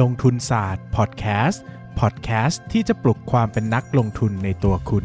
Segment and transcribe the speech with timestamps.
[0.00, 1.62] ลงทุนศาสตร์พอดแคสต์
[2.00, 5.04] พอดแคสต์ที่จะปลุกความเป็นนักลงทุนในตัวคุณ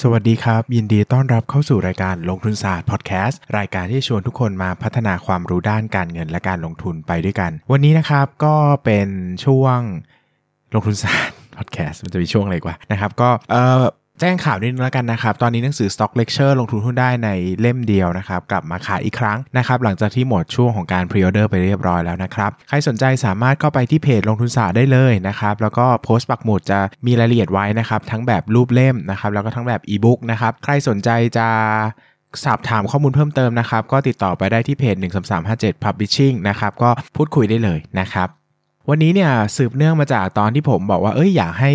[0.00, 9.08] สวัสดีครับ ยินดีต้อนรับเข้าสู่รายการลงทุนศาสตร์พอดแคสต์รายการที่ชวนทุกคนมาพัฒนาความรู้ด้านการเงินและการลงทุนไปด้วยกัน วันนี้นะครับก็เป็น
[9.44, 9.78] ช่วง
[10.74, 13.82] ลงทุนศาสตร์พอดแคสต์มันจะมีช่วงอะไรกว่านะครับ ก็เออ
[14.20, 17.28] แจ้งข่าวนิดนึงแล้วกันนะครับ ตอนนี้หนังสือ Stock Lecture ลงทุนหุ้นได้ใน
[17.60, 31.48] เล่มเดียวนะครับ กลับมาขายอีกครั้งนะครับ หลังจากที่หมดช่วงของการ pre-order ไปเรียบร้อยแล้วนะครับ ใครสนใจสามารถเข้าไปที่เพจลงทุนศาสตร์ได้เลยนะครับ แล้วก็โพสต์ปักหมุดจะมีรายละเอียดไว้นะครับ ทั้งแบบรูปเล่มนะครับ แล้วก็ทั้งแบบอีบุ๊กนะครับ ใครสนใจจะ
[32.44, 34.96] สอบถามข้อมูลเพิ่มเติมนะครับ ก็ติดต่อไปได้ที่เพจ
[35.40, 38.28] 13357 Publishing นะครับ ก็พูดคุยได้เลยนะครับ
[38.88, 41.72] วันนี้เนี่ยสืบเนื่องมาจากตอนที่ผมบอกว่า เอ้ยอยากให้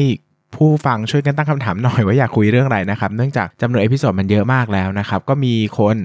[0.55, 5.97] ผู้ฟังช่วยกันตั้งคำถามหน่อยว่าอยากคุยเรื่องอะไรนะครับ เนื่องจากจำนวน episode มันเยอะมากแล้วนะครับ ก็มีคน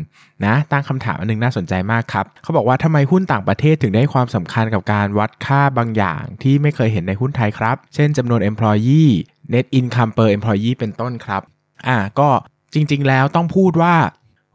[0.46, 9.12] นะตั้งคำถามอันนึงน่าสนใจมากครับ เขาบอกว่าทำไมหุ้นต่างประเทศถึงได้ความสำคัญกับการวัดค่าบางอย่างที่ไม่เคยเห็นในหุ้นไทยครับ เช่นจำนวน employee
[9.52, 11.42] net income per employee เป็นต้นครับ
[11.86, 12.28] อ่าก็
[12.74, 13.94] จริง ๆ แล้วต้องพูดว่า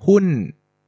[0.07, 0.23] หุ้น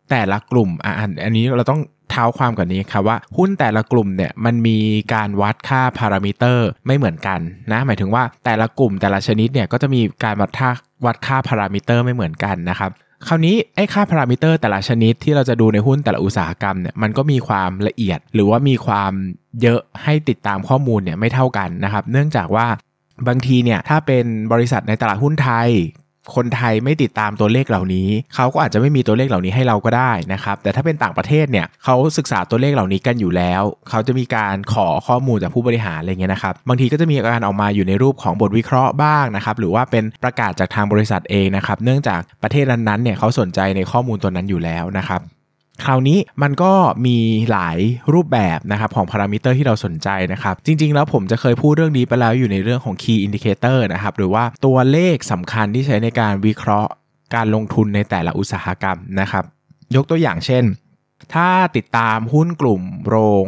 [0.09, 0.93] แต่ละกลุ่มอ่า
[1.25, 1.81] อันนี้เราต้อง
[2.13, 4.77] ท้าความก่อนนี้ครับว่าหุ้นแต่ละกลุ่มเนี่ยมันมี
[5.13, 7.39] การวัดค่าพารามิเตอร์ไม่เหมือนกัน
[7.71, 10.69] นะหมายถึงว่าแต่ละกลุ่มแต่ละชนิดเนี่ยก็จะมีการวัดค่า
[11.05, 12.91] วัดค่าพารามิเตอร์ไม่เหมือนกันนะครับ
[13.27, 19.11] คราวนี้ไอ้ค่าพารามิเตอร์แต่ละชนิดที่เราจะดูในหุ้นแต่ละอุตสาหกรรมเนี่ยมันก็มีความละเอียด หรือว่ามีความ
[19.61, 22.67] เยอะให้ติดตามข้อมูลเนี่ยไม่เท่ากันนะครับ เนื่องจากว่า
[23.27, 25.69] บางทีเนี่ยถ้าเป็นบริษัทในตลาดหุ้นไทย
[26.35, 45.21] คนไทยไม่ติดตามตัวเลขเหล่านี้ เขาก็อาจจะไม่มีตัวเลขเหล่านี้ให้เราก็ได้นะครับ แต่ถ้าเป็นต่างประเทศเนี่ยเขาศึกษาตัวเลขเหล่านี้กันอยู่แล้ว เขาจะมีการขอข้อมูลจากผู้บริหารอะไรเงี้ยนะครับ บางทีก็จะมีการออกมาอยู่ในรูปของบทวิเคราะห์บ้างนะครับ หรือว่าเป็นประกาศจากทางบริษัทเองนะครับ เนื่องจากประเทศนั้นๆเนี่ยเขาสนใจในข้อมูลตัวนั้นอยู่แล้วนะครับ
[45.85, 46.73] คราวนี้มันก็
[47.05, 47.17] มี
[47.51, 47.77] หลาย
[48.13, 56.91] รูปแบบนะครับของพารามิเตอร์ที่เราสนใจนะครับ จริง ๆ แล้วผมจะเคยพูดเรื่องนี้ไปแล้วอยู่ในเรื่องของ Key Indicator นะครับหรือว่าตัวเลขสำคัญที่ใช้ในการวิเคราะห์
[57.35, 59.43] การลงทุนในแต่ละอุตสาหกรรมนะครับ
[59.95, 60.63] ยกตัวอย่างเช่น
[61.33, 63.47] ถ้าติดตามหุ้นกลุ่มโรง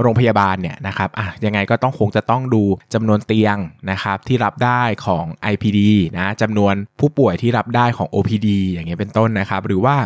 [0.00, 2.62] โรงพยาบาลเนี่ยนะครับอะยังไงก็ต้องคงจะต้องดู
[2.94, 3.56] จำนวนเตียง
[3.90, 5.80] นะครับที่รับได้ของ IPD
[6.18, 9.96] นะจำนวนผู้ป่วยที่รับได้ของ OPD อย่างเงี้ยเป็นต้นนะครับ หรือว่า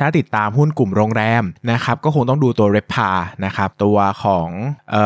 [0.00, 3.10] ถ้าติดตามหุ้นกลุ่มโรงแรมนะครับก็คงต้องดูตัวเรพา
[3.44, 4.48] นะครับตัวของ
[4.90, 5.04] เอ่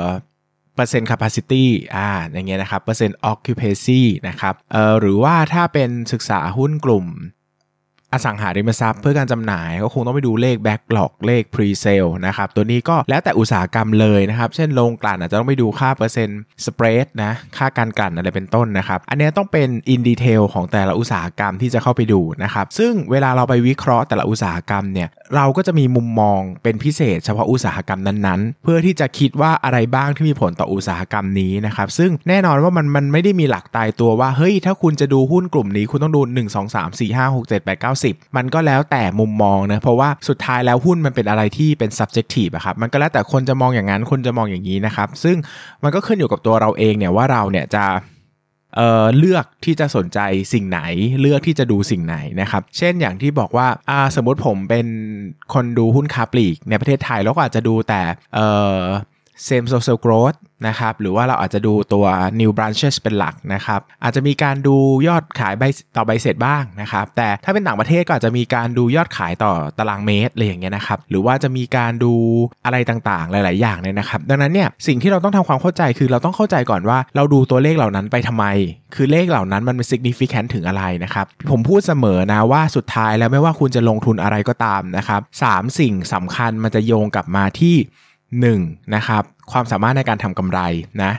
[0.00, 0.02] อ
[0.74, 1.64] เปอร์เซ็นต์ capacity
[1.96, 7.06] อ่า อย่างเงี้ยนะครับ เปอร์เซ็นต์ occupancy นะครับ เอ่อ หรือว่าถ้าเป็นศึกษาหุ้นกลุ่ม
[8.12, 36.74] อสังหาริมทรัพย์เพื่อการจำหน่ายก็คงต้องไปดูเลข backlog เลข pre sale นะครับตัวนี้ก็แล้วแต่อุตสาหกรรมเลยนะครับเช่นโรงกลั่นอาจจะต้องไปดูค่าเปอร์เซ็นต์ spread นะค่าการกลั่นอะไรเป็นต้นนะครับอันนี้ต้องเป็น in detail ของแต่ละอุตสาหกรรมที่จะเข้าไปดูนะครับซึ่งเวลาเราไปวิเคราะห์แต่ละอุตสาหกรรมเนี่ยเราก็จะมีมุมมองเป็นพิเศษ เฉพาะอุตสาหกรรมนั้นๆ เพื่อที่จะคิดว่าอะไรบ้างที่มีผลต่ออุตสาหกรรมนี้นะครับซึ่งแน่นอนว่ามันมันไม่ได้มีหลักตายตัวว่าเฮ้ยถ้าคุณจะดูหุ้นกลุ่มนี้คุณต้องดู 1 2
[36.74, 45.36] 3 4 5 6 7 8 9 10มันก็แล้วแต่มุมมองนะเพราะว่าสุดท้ายแล้วหุ้นมันเป็นอะไรที่เป็น subjective อะครับมันก็แล้วแต่คนจะมองอย่างนั้นคนจะมองอย่างนี้นะครับซึ่ง
[45.82, 47.84] มันก็ขึ้นอยู่กับตัวเราเองเนี่ยว่าเราเนี่ยจะ
[48.76, 50.18] เอ่อเลือกที่จะสนใจ
[50.52, 50.80] สิ่งไหน
[51.20, 54.86] เลือกที่จะดูสิ่งไหนนะครับ เช่นอย่างที่บอกว่าาสมมติผมเป็น
[55.54, 58.00] คนดูหุ้นคาปลีกในประเทศไทยแล้วก็อาจจะดูแต่
[59.48, 60.38] same social growth
[60.68, 62.06] นะครับหรือว่าเราอาจจะดูตัว
[62.40, 64.76] new branches เป็นหลักนะครับอาจจะมีการดู
[65.08, 65.64] ยอดขายใบ
[65.96, 72.14] ต่อใบเสร็จบ้างนะครับแต่ถ้าเป็นต่างประเทศก็อาจจะมีการดูยอดขายต่อตารางเมตรอะไรอย่างเงี้ยนะครับหรือว่าจะมีการดู
[72.64, 78.44] อะไรต่างๆ หลาย ๆ อย่างเนี่ยนะครับดังนั้นเนี่ยสิ่งที่เราต้องทำความเข้าใจคือเราต้องเข้าใจก่อนว่าเราดูตัวเลขเหล่านั้นไปทำไม
[78.94, 87.76] คือเลขเหล่านั้นมันเป็น significant ถึงอะไรนะครับผมพูดเสมอนะว่าสุดท้ายแล้วไม่ว่าคุณจะลงทุนอะไรก็ตามนะครับสามสิ่งสำคัญมันจะโยงกลับมาที่
[88.36, 88.94] 1.
[88.94, 89.22] นะครับ
[89.52, 90.60] ความสามารถในการทำกำไร
[91.02, 91.12] นะ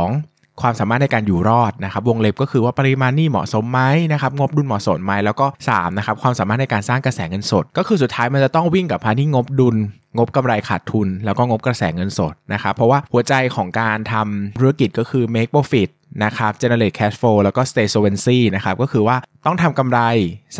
[0.00, 0.60] 2.
[0.62, 3.80] ความสามารถในการอยู่รอดนะครับวงเล็บก็คือว่าปริมาณนี้เหมาะสมไหม
[4.12, 9.76] นะครับงบดุลเหมาะสมไหมแล้วก็3นะครับความสามารถในการสร้างกระแสเงินสด ก็คือสุดท้ายมันจะต้องวิ่งกับพาที่งบดุล
[10.18, 15.88] งบกำไรขาดทุน แล้วก็งบกระแสเงินสดนะครับเพราะว่าหัวใจของการทำธุรกิจก็คือ make profit
[16.24, 20.00] นะครับ generate cash flow แล้วก็ stay solvency นะครับก็คือว่า ต้องทำกำไร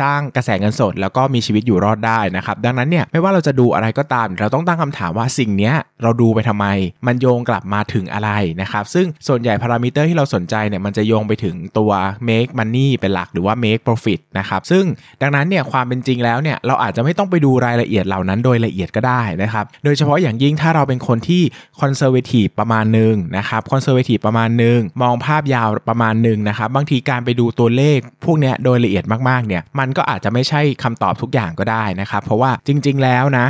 [0.01, 5.71] สร้างกระแสเงินสด แล้วก็มีชีวิตอยู่รอดได้นะครับดังนั้นเนี่ยไม่ว่าเราจะดูอะไรก็ตาม เราต้องตั้งคำถามว่าสิ่งนี้
[6.03, 6.65] เราดูไปทำไม
[7.07, 11.91] มันโยงกลับมาถึงอะไรนะครับซึ่งส่วนใหญ่พารามิเตอร์ที่เราสนใจเนี่ยมันจะโยงไปถึงตัว
[12.29, 14.83] make money เป็นหลักหรือว่า make profit นะครับซึ่ง
[15.21, 21.43] ดังนั้นเนี่ยความเป็นจริงแล้วเนี่ยเราอาจจะไม่ต้องไปดูรายละเอียดเหล่านั้นโดยละเอียดก็ได้นะครับโดยเฉพาะอย่างยิ่งถ้าเราเป็นคนที่
[21.81, 33.45] conservative ประมาณหนึ่งนะครับ conservative ประมาณหนึ่งมองภาพยาวประมาณหนึ่งนะครับบางทีการไปดูตัวเลขพวกเนี้ยโดยละเอียดมากๆเนี่ยมันก็อาจจะไม่ใช่คำตอบทุกอย่างก็ได้นะครับเพราะว่าจริง ๆ แล้วนะ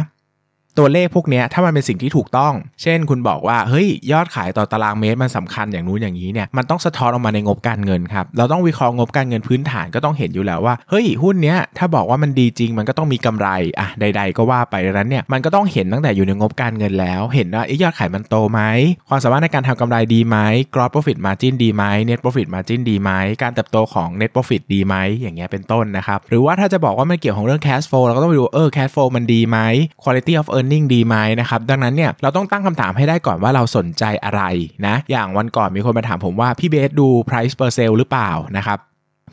[0.77, 13.47] ตัวเลขพวกนี้ถ้ามันเป็นสิ่งที่ถูกต้อง เช่น คุณบอกว่าเฮ้ยยอดขายต่อตารางเมตรมันสำคัญอย่างนู้นอย่างนี้เนี่ยมันต้องสะท้อนออกมาในงบการเงินครับเราต้องวิเคราะห์งบการเงินพื้นฐานก็ต้องเห็นอยู่แล้วว่าเฮ้ยหุ้นเนี้ยถ้าบอกว่ามันดีจริงมันก็ต้องมีกำไร
[13.79, 18.61] อะใด ๆ ก็ว่าไปดังนั้นเนี่ยมันก็ต้องเห็นตั้งแต่อยู่ในงบการเงินแล้ว เห็นว่ายอดขายมันโตไหม
[19.09, 20.37] ความสามารถในการทำกำไรดีไหม
[20.73, 23.11] gross profit margin ดีไหม net profit margin ดีไหม
[23.43, 29.57] การเติบโตของ net profit ดีไหมอย่างเงี้ยเป็นต้นนะครับหรือว่าถ้าจะบอกว่ามันเกี่ยวของเรื่อง cash flow เราก็ต้องไปดูเออ cash flow มันดีไหม
[30.03, 34.41] quality of earning ดีไหมนะครับดังนั้นเนี่ยเราต้องตั้งคำถามให้ได้ก่อนว่าเราสนใจอะไร
[34.87, 38.79] นะอย่างวันก่อนมีคนมาถามผมว่าพี่เบสดู price per sale หรือเปล่านะครับ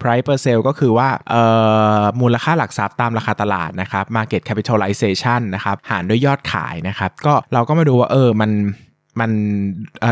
[0.02, 1.08] price per sale ก็คือว่า
[2.20, 8.52] มูลค่าหลักทรัพย์ตามราคาตลาดนะครับ market capitalization นะครับหารด้วยยอดขายนะครับ ก็เราก็มาดูว่าเออมัน
[9.20, 9.30] มัน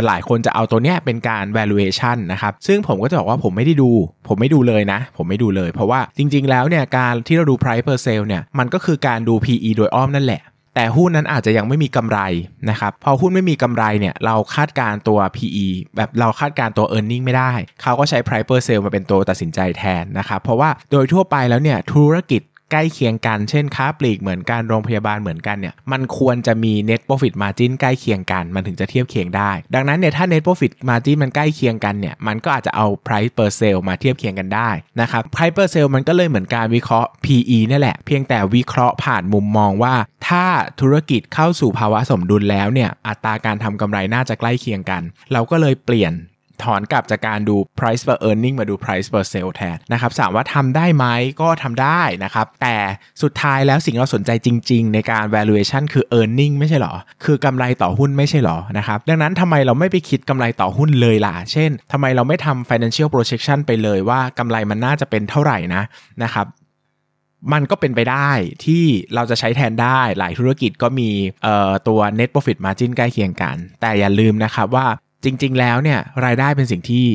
[0.07, 3.91] หลายคนจะเอาตัวเนี้ยเป็นการ valuation นะครับ ซึ่งผมก็จะบอกว่าผมไม่ได้ดู
[4.29, 10.43] ผมไม่ดูเลยนะ ผมไม่ดูเลย เพราะว่าจริงๆ แล้วเนี่ยการที่เราดู price per sale เนี่ย มันก็คือการดู PE โดยอ้อมนั่นแหละ
[10.75, 12.19] แต่หุ้นนั้นอาจจะยังไม่มีกำไร
[12.71, 17.53] นะครับพอหุ้นไม่มีกำไรเนี่ยเราคาดการตัว PE แบบเราคาดการตัว e a r n i n g ไม่ได้
[17.83, 31.17] เขาก็ใช้ price per sale มาเป็นตัวตัดสินใจแทนนะครับเพราะว่าโดยทั่วไปแล้วเนี่ยธุรกิจ ใกล้เคียงกัน เช่นค้าปลีกเหมือนกันโรงพยาบาลเหมือนกันเนี่ยมันควรจะมี net profit margin ใกล้เคียงกันมันถึงจะเทียบเคียงได้ ดังนั้นเนี่ยถ้า net profit margin
[31.23, 34.71] มันใกล้เคียงกันเนี่ยมันก็อาจจะเอา price per sale มาเทียบเคียงกันได้
[35.01, 39.95] นะครับ price per sale มันก็เลยเหมือนการวิเคราะห์ PE นี่แหละเพียงแต่วิเคราะห์ผ่านมุมมองว่า
[40.29, 40.45] ถ้า
[40.81, 45.03] ธุรกิจเข้าสู่ภาวะสมดุลแล้วเนี่ยอัตราการทำกำไรน่าจะใกล้เคียงกัน
[45.33, 46.13] เราก็เลยเปลี่ยน
[46.65, 51.07] ถอนกลับจากการดู price per earning มาดู price per sale แทนนะครับถามว่าทำได้ไหม
[51.41, 52.77] ก็ทำได้นะครับ แต่
[53.23, 65.83] สุดท้ายแล้วสิ่งเราสนใจจริง ๆ ในการ valuation คือ earning ไม่ใช่หรอ คือกำไรต่อหุ้นไม่ใช่หรอนะครับ ดังนั้นทำไมเราไม่ไปคิดกำไรต่อหุ้นเลยล่ะ เช่นทำไมเราไม่ทำ financial projection ไปเลยว่ากำไรมันน่าจะเป็นเท่าไหร่นะ
[66.25, 66.47] นะครับ
[67.53, 68.31] มันก็เป็นไปได้
[68.65, 68.85] ที่
[69.15, 71.11] เราจะใช้แทนได้หลายธุรกิจก็มี
[71.89, 74.87] ตัว net profit margin ใกล้เคียงกัน แต่อย่าลืมนะครับว่า
[75.25, 77.07] จริง ๆ แล้วเนี่ยรายได้เป็นสิ่งที่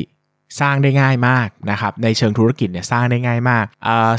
[0.62, 3.66] สร้างได้ง่ายมากนะครับในเชิงธุรกิจเนี่ยสร้างได้ง่ายมาก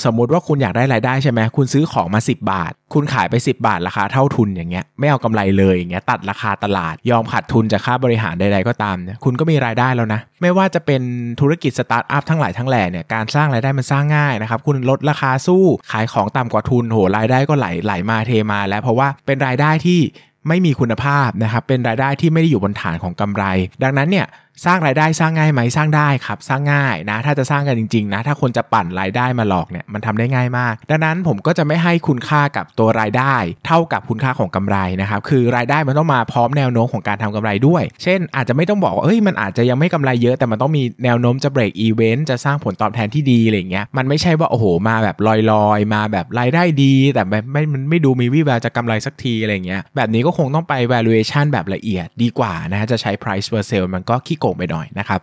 [0.05, 11.03] สมมุติว่าคุณอยากได้รายได้ใช่ไหมคุณซื้อของมา 10 บาท คุณขายไป 10 บาทราคาเท่าทุนอย่างเงี้ยไม่เอากำไรเลยอย่างเงี้ยตัดราคาตลาด ยอมขาดทุนจากค่าบริหารใดๆก็ตามเนี่ยคุณก็มีรายได้แล้วนะ ไม่ว่าจะเป็น
[11.41, 20.01] ธุรกิจสตาร์ทอัพทั้งหลายทั้งแหล่เนี่ยการสร้างรายได้มันสร้างง่ายนะครับคุณลดราคาสู้ขายของต่ำกว่าทุนโหรายได้ก็ไหลไหลมาเทมา แล้วเพราะว่าเป็นรายได้ที่
[20.49, 23.45] ไม่มีคุณภาพนะครับเป็นรายได้ที่ไม่ได้อยู่บนฐานของกำไร
[23.83, 24.27] ดังนั้นเนี่ย
[24.65, 33.35] สร้างรายได้สร้างง่ายไหมสร้างได้ครับสร้างง่ายนะ ถ้าจะสร้างกันจริงๆนะถ้าคนจะปั่นรายได้มาหลอกเนี่ยมันทำได้ง่ายมาก ดังนั้นผมก็จะไม่ให้คุณค่ากับตัวรายได้
[33.67, 45.17] เท่ากับคุณค่าของกำไรนะครับคือรายได้มันต้องมาพร้อมแนวโน้มของการทำกำไรด้วย เช่น อาจจะไม่ต้องบอกว่าเอ้ยมันอาจจะยังไม่กำไรเยอะแต่มันต้องมีแนวโน้มจะเบรกอีเวนต์จะสร้างผลตอบแทนที่ดีอะไรเงี้ยมันไม่ใช่ว่าโอ้โหมาแบบ
[45.53, 55.21] ลอยๆ มาแบบรายได้ดี แต่ไม่ไม่มันไม่ดูมีวิแววจะกำไรสักทีอะไรเงี้ยแบบนี้ก็คงต้องไป valuation แบบละเอียดดีกว่านะจะใช้ price per sale มันก็ขี้โกงไปหน่อยนะครับ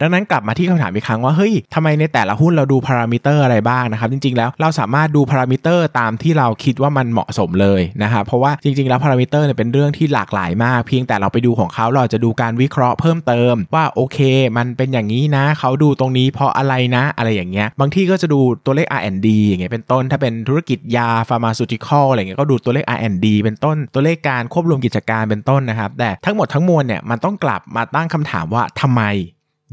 [0.00, 14.18] ดังนั้นกลับมาที่คำถามอีกครั้งว่าเฮ้ยทำไมในแต่ละหุ้นเราดูพารามิเตอร์อะไรบ้างนะครับจริงๆแล้วเราสามารถดูพารามิเตอร์ตามที่เราคิดว่ามันเหมาะสมเลยนะครับเพราะว่าจริงๆแล้วพารามิเตอร์เนี่ยเป็นเรื่องที่หลากหลายมาก เพียงแต่เราไปดูของเขาเราจะดูการวิเคราะห์เพิ่มเติมว่าโอเค
[14.56, 29.02] มันเป็นอย่างนี้นะเขาดูตรงนี้เพราะอะไรนะอะไรอย่างเงี้ยบางที่ก็จะดูตัวเลข R&D อย่างเงี้ยเป็นต้น ถ้าเป็นธุรกิจยา pharmaceutical อะไรเงี้ยก็ดูตัวเลข R&D เป็นต้น ตัวเลขการควบรวมกิจการเป็นต้นนะครับแต่ทั้งหมดทั้งมวลเนี่ยมันต้องกลับมาตั้งคำถามว่าทำไม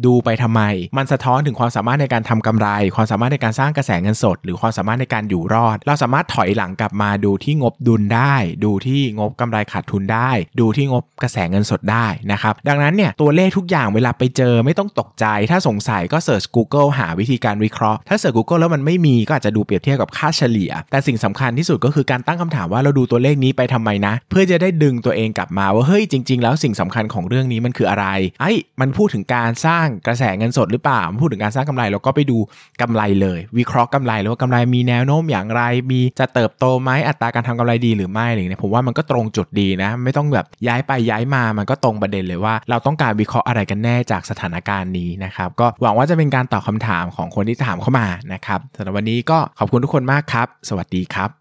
[0.05, 0.62] ดูไปทำไม
[0.98, 26.39] มันสะท้อนถึงความสามารถในการทำกำไร ความสามารถในการสร้างกระแสเงินสด หรือความสามารถในการอยู่รอด เราสามารถถอยหลังกลับมาดูที่งบดุลได้ ดูที่งบกำไรขาดทุนได้ ดูที่งบกระแสเงินสดได้นะครับ ดังนั้นเนี่ยตัวเลขทุกอย่างเวลาไปเจอไม่ต้องตกใจ ถ้าสงสัยก็เสิร์ช Google หาวิธีการวิเคราะห์ ถ้าเสิร์ช Google แล้วมันไม่มีก็อาจจะดูเปรียบเทียบกับค่าเฉลี่ย แต่สิ่งสำคัญที่สุดก็คือการตั้งคำถามว่าเราดูตัวเลขนี้ไปทำไมนะ เพื่อจะได้ดึงตัวเองกลับมาว่าเฮ้ยจริง
[26.41, 28.05] ๆ แล้วสิ่งสำคัญของเรื่องนี้มันคืออะไร
[28.41, 32.38] ไอ้มันพูดถึงการสร้างกระแสเงินสดหรือเปล่าพูดถึงการสร้างกำไรเราก็ไปดู
[32.81, 51.40] กำไรเลย วิเคราะห์กำไรแล้วว่ากำไรมีแนวโน้มอย่างไร มีจะเติบโตไหมอัตราการทำกำไรดีหรือไม่อะไรเงี้ยผมว่ามันก็ตรงจุดดีนะ ไม่ต้องแบบย้ายไปย้ายมามันก็ตรงประเด็นเลยว่า เราต้องการวิเคราะห์อะไรกันแน่จากสถานการณ์นี้นะครับก็หวังว่าจะเป็นการตอบคาถามของคนที่ถามเข้ามานะครับสำหรับวันนี้ก็ขอบคุณทุกคนมากครับ สวัสดีครับ